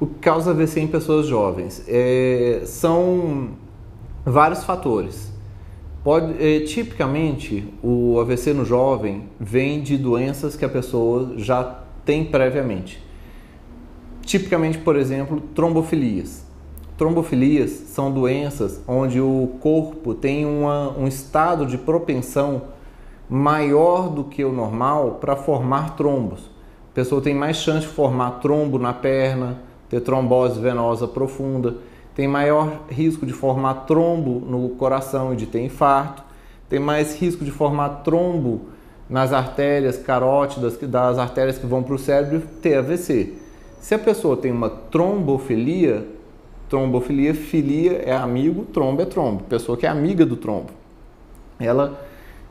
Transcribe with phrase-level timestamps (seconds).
[0.00, 1.84] O que causa AVC em pessoas jovens?
[1.86, 3.50] É, são
[4.24, 5.30] vários fatores.
[6.02, 12.24] Pode, é, tipicamente, o AVC no jovem vem de doenças que a pessoa já tem
[12.24, 13.04] previamente.
[14.22, 16.46] Tipicamente, por exemplo, trombofilias.
[16.96, 22.62] Trombofilias são doenças onde o corpo tem uma, um estado de propensão
[23.28, 26.50] maior do que o normal para formar trombos.
[26.90, 31.76] A pessoa tem mais chance de formar trombo na perna, ter trombose venosa profunda,
[32.14, 36.22] tem maior risco de formar trombo no coração e de ter infarto,
[36.68, 38.62] tem mais risco de formar trombo
[39.08, 43.34] nas artérias carótidas, das artérias que vão para o cérebro ter AVC.
[43.80, 46.06] Se a pessoa tem uma trombofilia,
[46.68, 50.70] trombofilia, filia é amigo, trombo é trombo, pessoa que é amiga do trombo,
[51.58, 52.00] ela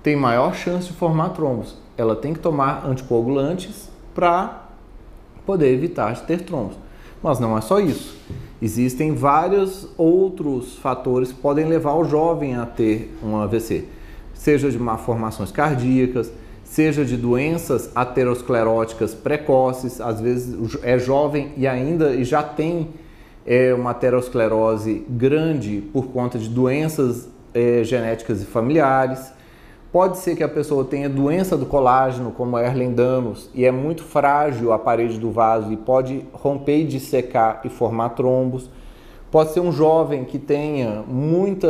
[0.04, 1.78] tem maior chance de formar trombos.
[1.98, 4.66] Ela tem que tomar anticoagulantes para
[5.46, 6.78] poder evitar de ter trombos.
[7.22, 8.18] Mas não é só isso.
[8.62, 13.86] Existem vários outros fatores que podem levar o jovem a ter um AVC,
[14.34, 16.32] seja de malformações cardíacas,
[16.64, 22.90] seja de doenças ateroscleróticas precoces, às vezes é jovem e ainda e já tem
[23.46, 29.32] é, uma aterosclerose grande por conta de doenças é, genéticas e familiares.
[29.92, 34.04] Pode ser que a pessoa tenha doença do colágeno, como a Erlendanos, e é muito
[34.04, 38.70] frágil a parede do vaso e pode romper e dissecar e formar trombos.
[39.32, 41.68] Pode ser um jovem que tenha muita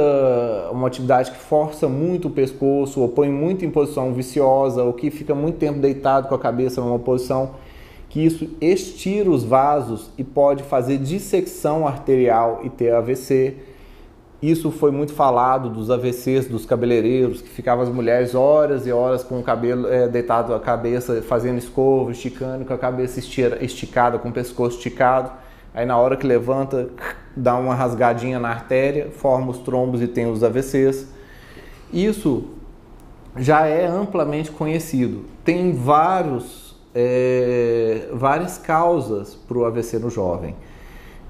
[0.71, 5.09] uma atividade que força muito o pescoço, ou põe muito em posição viciosa, ou que
[5.09, 7.51] fica muito tempo deitado com a cabeça numa posição
[8.09, 13.55] que isso estira os vasos e pode fazer dissecção arterial e ter AVC.
[14.41, 19.21] Isso foi muito falado dos AVCs dos cabeleireiros, que ficavam as mulheres horas e horas
[19.21, 24.29] com o cabelo é, deitado a cabeça, fazendo escova, esticando, com a cabeça esticada, com
[24.29, 25.29] o pescoço esticado.
[25.73, 26.89] Aí na hora que levanta,
[27.35, 31.07] dá uma rasgadinha na artéria, forma os trombos e tem os AVCs.
[31.91, 32.45] Isso
[33.35, 35.25] já é amplamente conhecido.
[35.43, 40.55] Tem vários, é, várias causas para o AVC no jovem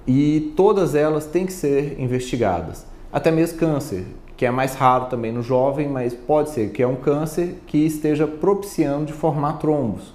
[0.07, 2.85] e todas elas têm que ser investigadas.
[3.11, 4.05] Até mesmo câncer,
[4.37, 7.85] que é mais raro também no jovem, mas pode ser que é um câncer que
[7.85, 10.13] esteja propiciando de formar trombos.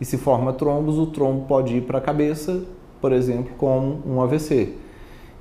[0.00, 2.62] E se forma trombos, o trombo pode ir para a cabeça
[3.04, 4.72] por exemplo, como um AVC.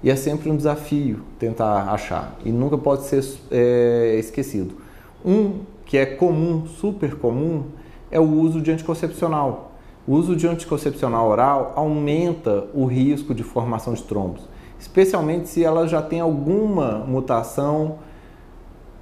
[0.03, 4.75] E é sempre um desafio tentar achar e nunca pode ser é, esquecido.
[5.23, 7.63] Um que é comum, super comum,
[8.11, 9.71] é o uso de anticoncepcional.
[10.05, 14.41] O uso de anticoncepcional oral aumenta o risco de formação de trombos,
[14.83, 17.99] especialmente se ela já tem alguma mutação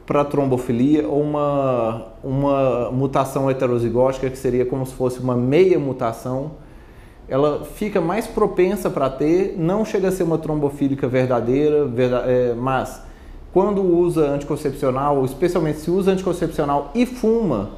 [0.05, 6.51] para trombofilia ou uma, uma mutação heterozigótica que seria como se fosse uma meia mutação
[7.27, 11.89] ela fica mais propensa para ter, não chega a ser uma trombofílica verdadeira,
[12.27, 13.01] é, mas
[13.53, 17.69] quando usa anticoncepcional, especialmente se usa anticoncepcional e fuma,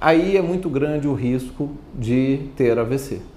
[0.00, 3.31] aí é muito grande o risco de ter AVC.